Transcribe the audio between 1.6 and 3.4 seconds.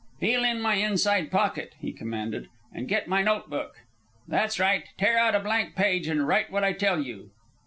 he commanded, "and get my